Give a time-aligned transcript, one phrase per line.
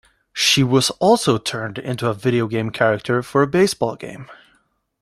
[0.33, 4.27] She was also turned into a video game character for a baseball game.